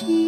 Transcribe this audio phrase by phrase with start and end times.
[0.00, 0.21] 当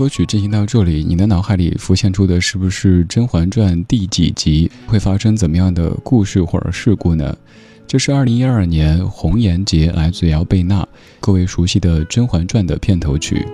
[0.00, 7.36] 歌曲进行到这里，你的脑海里浮现出的是不是《甄嬛传》第几集会发生怎么样的故事或者事故呢？
[7.86, 10.88] 这是二零一二年《红颜劫》来自姚贝娜，
[11.20, 13.46] 各位熟悉的《甄嬛传》的片头曲。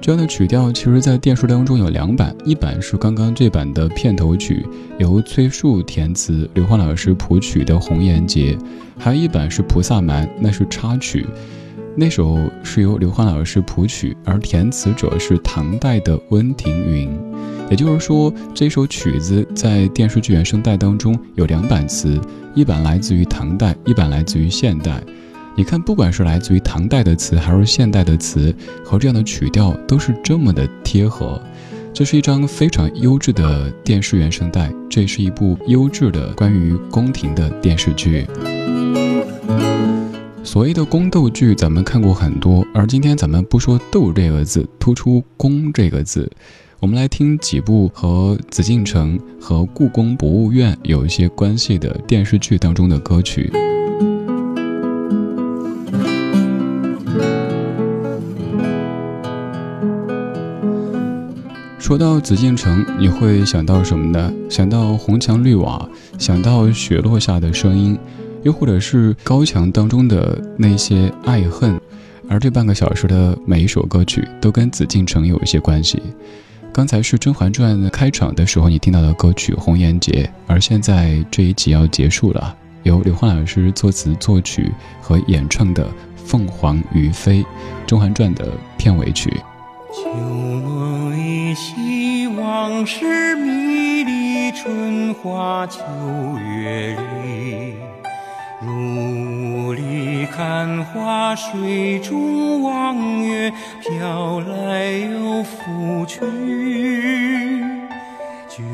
[0.00, 4.64] 这样的曲调其实，在电视当中有两版，一版是刚刚这版的片头曲，
[4.98, 8.56] 由崔恕填词，刘欢老师谱曲的《红颜劫》，
[8.98, 11.26] 还有一版是《菩萨蛮》，那是插曲。
[11.96, 17.10] 那首是由刘欢老师谱曲，而填词者是唐代的温庭筠。
[17.70, 22.20] 也就是说，这首曲子在电视剧原声带当中有两版词，
[22.54, 25.02] 一版来自于唐代，一版来自于现代。
[25.56, 31.40] 你看，不管是来自于唐代的词，还是现代的词，和这样的曲调都是这么的贴合。
[31.92, 38.24] 这是一张非常优质的电视原声带，这是一部优质的关于宫廷的电视剧。
[40.48, 46.32] 所谓的宫斗剧，咱们看过很多，而今天咱们不说“斗”这个字，突出“宫”这个字，
[46.80, 53.52] 我们来听几部和紫禁城和故宫博物院有一些关系的电视剧当中的歌曲。
[61.78, 64.32] 说到紫禁城，你会想到什么呢？
[64.48, 65.86] 想到红墙绿瓦，
[66.18, 67.98] 想到雪落下的声音。
[68.42, 71.80] 又或者是高墙当中的那些爱恨，
[72.28, 76.02] 而这半个小时的每一首歌曲都跟紫禁城有一些关系。
[76.72, 82.54] 刚才是《甄嬛传》开场的时候你听到的歌曲《红颜劫》，而现在这一集要结束了，
[82.84, 84.70] 由刘欢老师作词作曲
[85.00, 85.84] 和演唱的
[86.16, 87.42] 《凤凰于飞》，
[87.86, 89.32] 《甄嬛传》的片尾曲。
[89.90, 95.80] 旧梦依稀，往事迷离，春花秋
[96.38, 97.74] 月里。
[98.66, 106.18] 雾里看花，水中望月，飘来又浮去。
[108.48, 108.64] 觉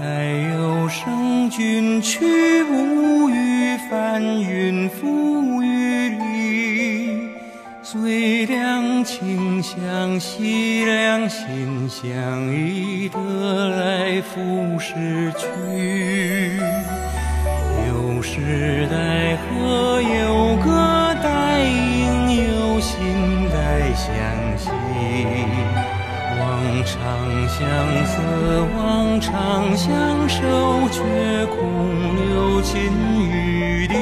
[0.00, 7.30] 来有声君去，无语翻云覆雨里。
[7.80, 15.46] 最两情相惜，两心相依，得来复失去。
[18.46, 22.94] 时代河有歌待应，有心
[23.50, 23.56] 待
[23.94, 24.06] 相
[24.56, 24.70] 惜。
[26.38, 26.40] 望
[26.84, 26.94] 长
[27.48, 27.58] 相
[28.06, 28.14] 思，
[28.76, 31.02] 望长相守，却
[31.46, 31.56] 空
[32.16, 32.74] 留金
[33.28, 33.94] 玉地。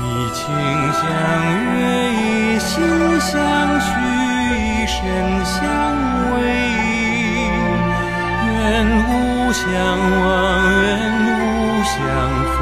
[0.00, 0.44] 以情
[0.92, 1.02] 相
[1.74, 1.80] 悦，
[2.12, 2.72] 以心
[3.20, 3.32] 相
[3.80, 3.88] 许，
[4.52, 4.96] 以身
[5.44, 5.56] 相
[6.30, 6.32] 偎。
[8.46, 8.52] 愿
[9.08, 9.08] 无
[9.52, 9.64] 相
[10.20, 10.28] 忘，
[10.82, 10.84] 愿
[11.96, 12.02] 相
[12.46, 12.58] 负，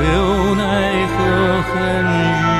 [0.00, 0.62] 又奈
[1.08, 1.16] 何
[1.62, 1.74] 恨
[2.52, 2.55] 与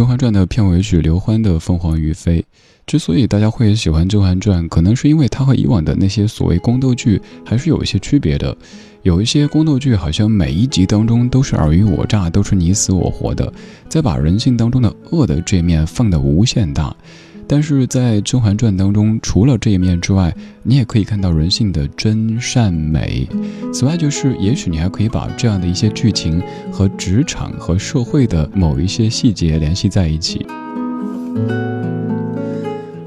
[0.00, 2.40] 甄嬛传》的片尾曲刘欢的《凤凰于飞》，
[2.86, 8.56] 之所以大家会喜欢《甄嬛传》，可能是因为它和以往的那些所谓宫斗剧还是有一些区别的。
[9.02, 13.52] 有一些宫斗剧好像每一集当中都是尔虞我诈，都是你死我活的，
[13.90, 16.96] 再把人性当中的恶的这面放得无限大。
[17.52, 20.32] 但是在《甄嬛传》当中，除了这一面之外，
[20.62, 23.28] 你也可以看到人性的真善美。
[23.74, 30.46] 此外，就是也许你还可以把这样的一些剧情和职场和社会的某一些细节联系在一起。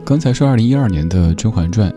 [0.04, 1.90] 刚才是二零一二年的《甄嬛传》，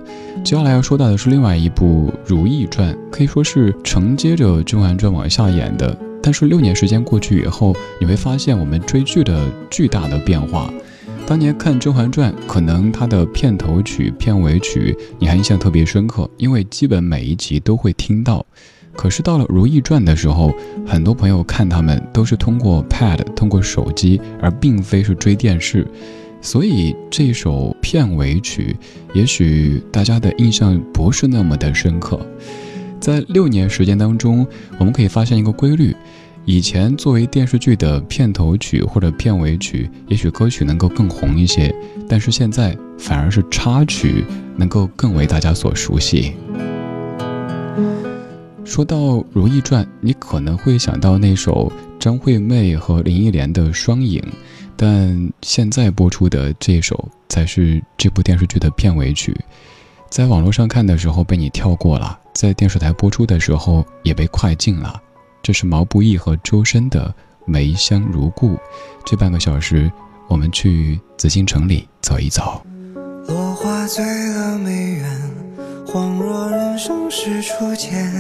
[0.45, 5.99] 接下来要说到的是另外一部《如懿传》，可以说是承接着《甄嬛传》往下演的。
[6.23, 10.73] 但是六年时间过去以后，你会发现我们追剧的巨大的变化。
[11.27, 18.47] 当年看《甄嬛传》，可能它的片头曲、片尾曲你还印象特别深刻，因为基本每一集都会听到。
[18.95, 20.55] 可是到了《如懿传》的时候，
[20.87, 25.85] 很多朋友看他们都是通过 Pad、通过手机，而并非是追电视。
[26.41, 28.77] 所以这首片尾曲，
[29.13, 32.25] 也许大家的印象不是那么的深刻。
[33.01, 34.47] 在六年时间当中，
[34.79, 35.95] 我们可以发现一个规律。
[36.49, 41.75] 以前作为电视剧的片头曲或者片尾曲，也许歌曲能够更红一些，
[42.09, 44.25] 但是现在反而是插曲
[44.57, 46.35] 能够更为大家所熟悉。
[48.65, 48.97] 说到
[49.33, 54.21] 《如懿传》，你可能会想到那首张惠妹和林忆莲的《双影》，
[54.77, 59.37] 但现在播出的这首才是这部电视剧的片尾曲。
[60.09, 65.03] 在网络上看的时候被你跳过了，在电视台播出的时候也被快进了。
[65.47, 67.07] 这是毛不易和周深的
[67.45, 68.55] 《梅香如故》。
[69.05, 69.89] 这半个小时，
[70.27, 72.67] 我们去紫禁城里走一走。
[73.29, 75.31] 落花醉了梅园，
[75.87, 78.13] 恍若人生是初见。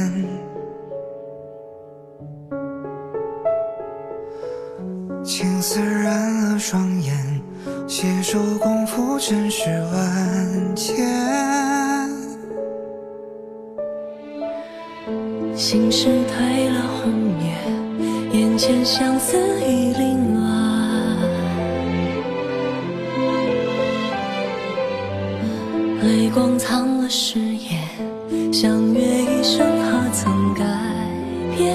[5.25, 7.43] 青丝染了双眼，
[7.89, 12.06] 携手共赴尘世万千。
[15.57, 17.11] 心事褪了红
[17.41, 17.49] 颜，
[18.39, 20.45] 眼前相思已凌乱。
[26.03, 30.63] 泪光藏了誓言，相约一生何曾改
[31.57, 31.75] 变？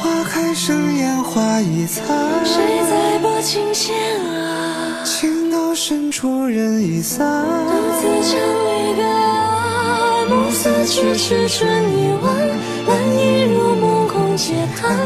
[0.00, 2.06] 花开盛宴花已残，
[2.44, 5.02] 谁在拨琴弦啊？
[5.04, 7.44] 情到深处人已散。
[7.66, 9.41] 独自唱离别爱，
[10.32, 12.34] 暮色迟迟春已晚，
[12.86, 14.96] 蓝衣入梦空嗟叹，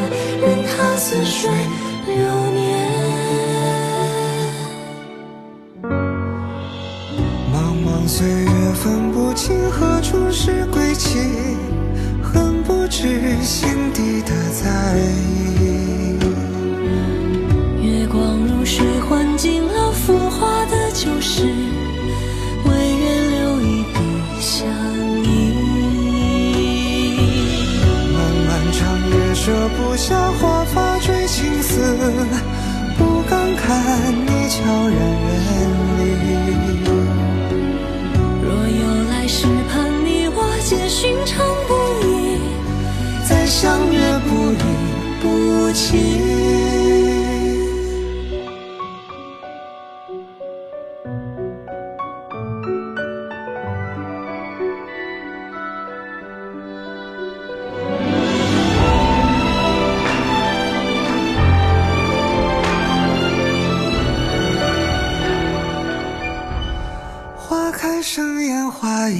[0.40, 1.50] 任他似水
[2.06, 2.16] 流
[2.52, 2.56] 年。
[7.52, 11.18] 茫茫岁月分不清何处是归期，
[12.23, 13.02] 恨不知
[13.42, 15.46] 心底的在意。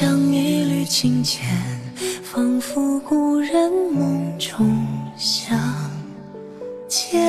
[0.00, 1.46] 像一缕清浅，
[2.22, 4.82] 仿佛故人梦中
[5.14, 5.60] 相
[6.88, 7.20] 见。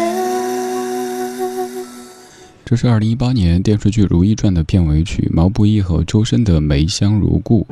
[2.63, 7.68] 这是二零一八年电视剧《如懿传》的片尾曲，毛不易和周深的《梅香如故》。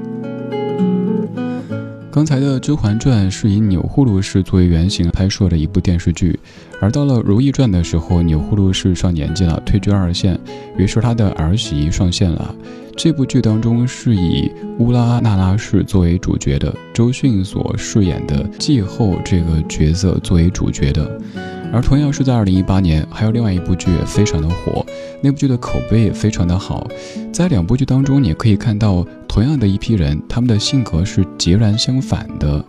[2.12, 6.38] 刚才的《甄嬛传》是以钮祜禄氏作为原型拍摄的一部电视剧，
[6.82, 10.38] 而到了《如懿传》的时候，钮祜禄氏上年纪了，退居二线，
[10.75, 12.56] 于是她的儿媳上线了。
[12.98, 21.22] 这部剧当中是以乌拉那拉氏作为主角的，周迅所饰演的继后这个角色作为主角的。
[21.72, 24.86] 而同样是在二零一八年，还有另外一部剧也非常的火，
[25.22, 26.88] 那部剧的口碑也非常的好。
[27.32, 32.64] 在两部剧当中，你可以看到同样的一批人，他们的性格是截然相反的。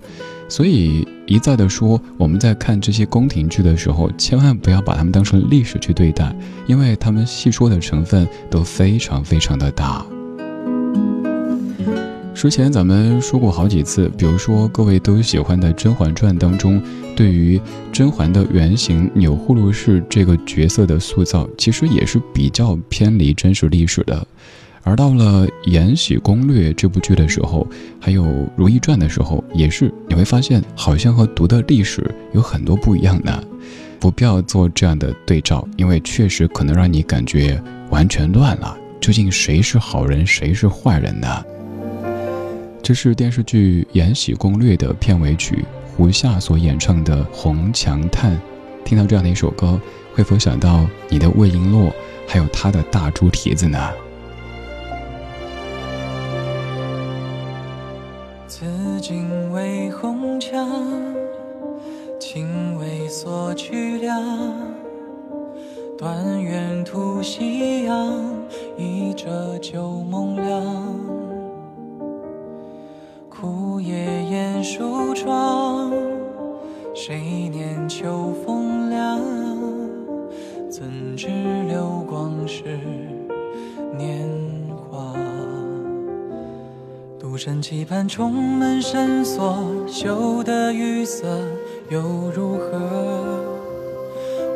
[0.49, 6.35] 所以一再的说，我们在看这些宫廷剧的时候，千万不要把他们当成历史去对待，
[6.66, 10.04] 因为他们戏说的成分都非常非常的大。
[12.32, 16.82] 之前咱们说过好几次，比如说各位都喜欢的《甄嬛传》当中，
[17.14, 17.60] 对于
[17.92, 24.26] 甄嬛的原型钮祜禄氏这个角色的塑造，其实也是比较偏离真实历史的。
[24.82, 27.66] 而到了《延禧攻略》这部剧的时候，
[28.00, 28.25] 还有
[28.56, 33.44] 《如懿传》的时候，也是你会发现，好像和读的历史有很多不一样的。
[33.99, 38.75] 不必要做这样的对照，因为确实可能让你感觉完全乱了。
[38.99, 41.44] 究竟谁是好人，谁是坏人呢？
[42.82, 45.64] 这是电视剧《延禧攻略》的片尾曲，
[45.96, 48.34] 胡夏所演唱的《红墙叹》。
[48.84, 49.80] 听到这样的一首歌，
[50.14, 51.92] 会否想到你的魏璎珞，
[52.26, 53.78] 还有他的大猪蹄子呢？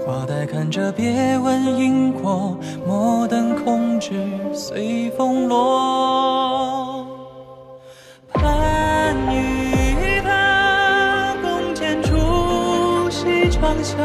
[0.05, 2.57] 花带看折，别问因果。
[2.87, 4.13] 莫等空枝
[4.53, 7.07] 随风落。
[8.33, 13.97] 盼与他共剪烛，西窗下。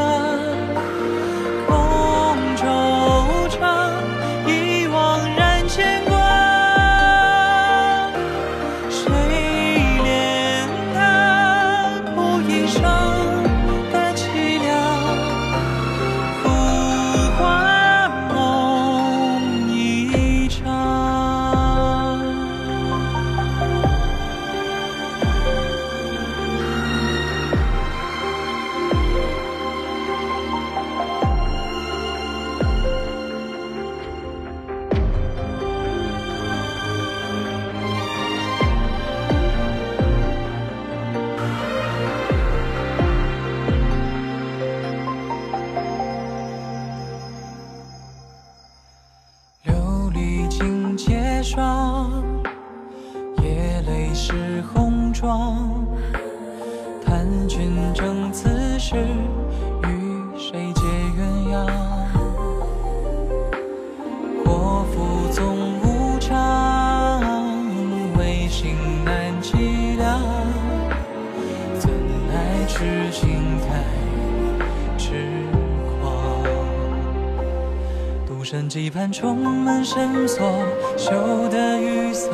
[78.70, 80.48] 几番重门深锁，
[80.96, 82.32] 修得雨伞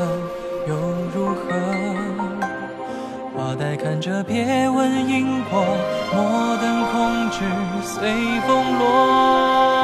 [0.67, 0.75] 又
[1.15, 1.45] 如何？
[3.33, 5.63] 花待看着，别问因果，
[6.13, 7.39] 莫等空枝
[7.87, 8.11] 随
[8.45, 9.74] 风落。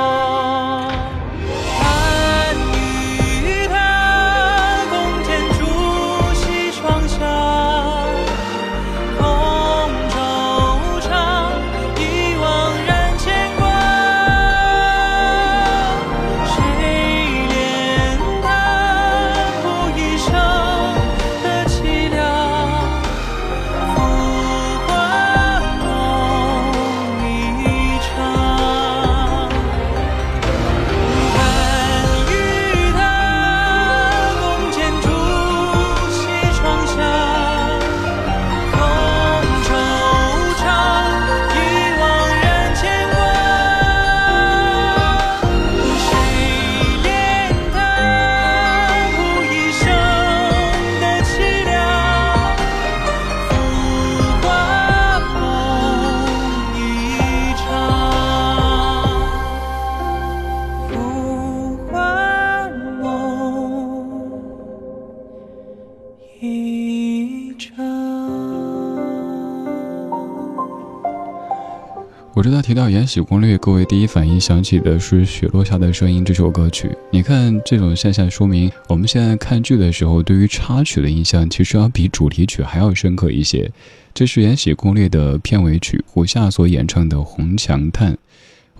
[72.33, 76.89] 我知道提到《延禧攻略》，各位第一反应想起的是《雪落下的声音》这首歌曲。
[77.11, 83.69] 你看这种现象，说明我们现在看剧的时候，对于插曲的印象其实要比主题曲还要深刻一些。
[84.13, 88.13] 这是《延禧攻略》的片尾曲，胡夏所演唱的《红墙叹》。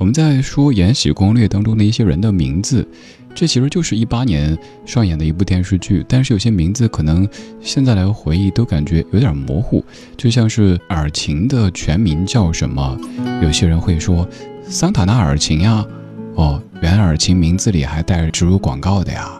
[0.02, 2.84] 我们在说《延禧攻略》当中的一些人的名字。
[3.36, 7.30] 这其实就是一八年上演的一部电视剧，但是有些名字可能
[7.62, 9.86] 现在来回忆都感觉有点模糊，
[10.18, 12.98] 就像是尔晴的全名叫什么？
[13.44, 14.28] 有些人会说
[14.64, 15.86] 桑塔纳尔晴呀，
[16.34, 19.40] 哦，原来尔晴名字里还带着植入广告的呀。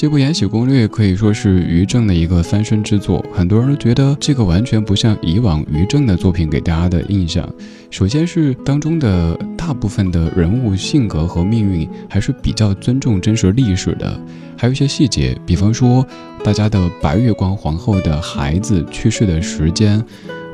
[0.00, 7.46] 这部《延禧攻略》可以说是于正的一个翻身之作，很多人都觉得这个完全不像以往于正的作品给大家的印象。
[7.90, 14.18] 首先是当中的大部分的人物性格和命运还是比较尊重真实历史的，
[14.56, 16.02] 还有一些细节，比方说
[16.42, 20.02] 大家的白月光皇后的孩子去世的时间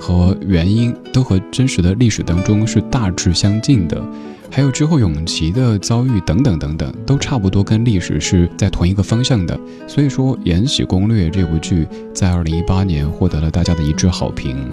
[0.00, 4.04] 和原因都和真实的历史当中是大致相近的。
[4.50, 9.58] 还有之后永琪的遭遇等等等等，都差不多跟历史是在同一个方向的。
[9.86, 14.70] 所以说，《延禧攻略》这部剧在二零一八年获得了大家的一致好评。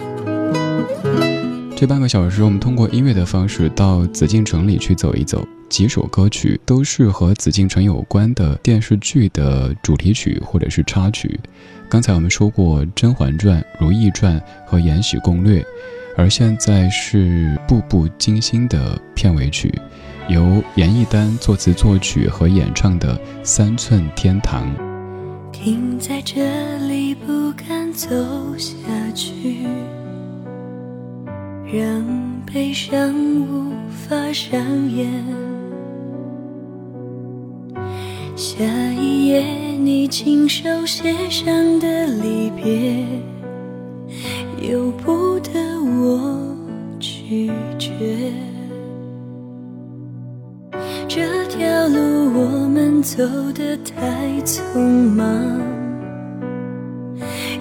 [1.75, 11.37] 这半个小时，我们通过音乐的方式到紫禁城里去走一走，几首歌曲都是和紫禁城有关的电视剧的主题曲或者是插曲。
[11.89, 15.61] 刚才我们说过《甄嬛传》《如懿传》和《延禧攻略》。
[16.15, 19.73] 而现在是《步步惊心》的片尾曲，
[20.29, 24.67] 由严艺丹作词作曲和演唱的《三寸天堂》。
[25.51, 28.07] 停在这里，不敢走
[28.57, 28.73] 下
[29.15, 29.65] 去，
[31.65, 32.05] 让
[32.45, 34.59] 悲伤无法上
[34.91, 35.11] 演。
[38.35, 38.63] 下
[38.99, 39.41] 一页，
[39.79, 43.03] 你亲手写上的离别，
[44.61, 45.72] 由不得。
[45.85, 46.39] 我
[46.97, 48.31] 拒绝
[51.09, 53.21] 这条路，我们走
[53.53, 54.79] 得太匆
[55.13, 55.27] 忙，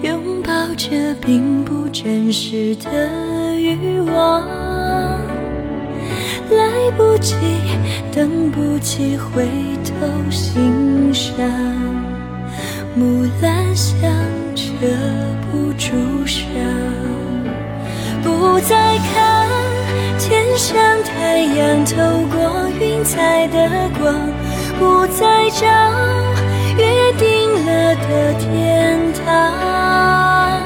[0.01, 4.41] 拥抱着并不真实的欲望，
[6.49, 7.35] 来不及，
[8.15, 9.45] 等不及回
[9.83, 11.37] 头欣赏，
[12.95, 14.09] 木兰香
[14.55, 14.63] 遮
[15.51, 15.91] 不住
[16.25, 17.12] 伤。
[18.23, 19.47] 不再看
[20.17, 21.95] 天上太阳透
[22.31, 24.15] 过云彩的光，
[24.79, 25.67] 不再找
[26.77, 30.61] 约定了的天堂，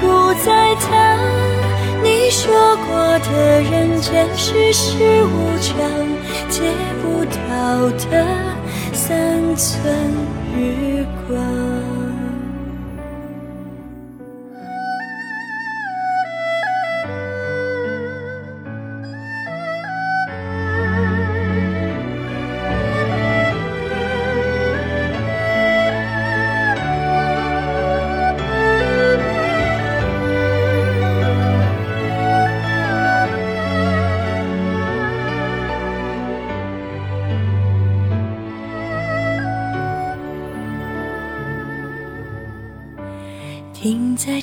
[0.00, 1.18] 不再谈
[2.02, 5.76] 你说过的人间世事无常，
[6.50, 6.60] 借
[7.02, 8.26] 不到的
[8.92, 9.82] 三寸
[10.54, 11.69] 日光。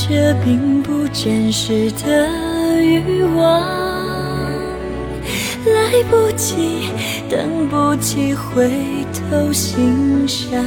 [0.00, 2.28] 这并不真实的
[2.80, 3.60] 欲望，
[5.66, 6.88] 来不及，
[7.28, 8.70] 等不及回
[9.12, 10.64] 头欣赏，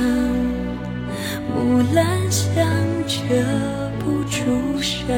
[1.47, 2.67] 木兰香
[3.07, 3.23] 遮
[3.99, 5.17] 不住伤，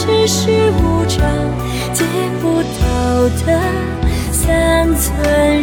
[0.00, 1.20] 世事无常，
[1.92, 2.02] 借
[2.40, 3.60] 不到的
[4.32, 5.62] 三寸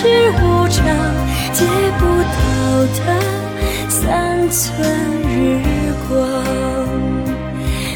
[0.00, 0.86] 是无常，
[1.52, 1.66] 借
[1.98, 2.40] 不到
[2.96, 3.00] 的
[3.90, 4.64] 三寸
[5.28, 5.28] 日
[6.08, 6.10] 光。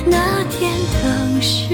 [0.05, 0.71] 那天
[1.03, 1.74] 当时